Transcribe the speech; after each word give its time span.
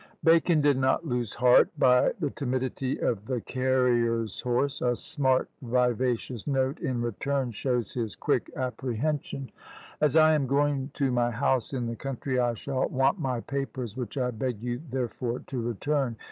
"Bacon 0.23 0.61
did 0.61 0.79
not 0.79 1.05
lose 1.05 1.35
heart 1.35 1.69
by 1.77 2.13
the 2.19 2.31
timidity 2.31 2.97
of 2.97 3.27
the 3.27 3.39
"carrier's 3.39 4.39
horse:" 4.41 4.81
a 4.81 4.95
smart 4.95 5.47
vivacious 5.61 6.47
note 6.47 6.79
in 6.79 7.03
return 7.03 7.51
shows 7.51 7.93
his 7.93 8.15
quick 8.15 8.49
apprehension. 8.55 9.51
"As 10.01 10.15
I 10.15 10.33
am 10.33 10.47
going 10.47 10.89
to 10.95 11.11
my 11.11 11.29
house 11.29 11.71
in 11.71 11.85
the 11.85 11.95
country, 11.95 12.39
I 12.39 12.55
shall 12.55 12.87
want 12.89 13.19
my 13.19 13.41
papers, 13.41 13.95
which 13.95 14.17
I 14.17 14.31
beg 14.31 14.63
you 14.63 14.81
therefore 14.89 15.41
to 15.45 15.61
return. 15.61 16.15